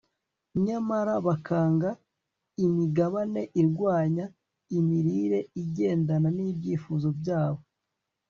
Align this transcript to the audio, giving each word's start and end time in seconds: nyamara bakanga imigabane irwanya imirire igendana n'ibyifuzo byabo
nyamara 0.65 1.13
bakanga 1.25 1.89
imigabane 2.65 3.41
irwanya 3.61 4.25
imirire 4.77 5.39
igendana 5.61 6.29
n'ibyifuzo 6.37 7.07
byabo 7.19 7.61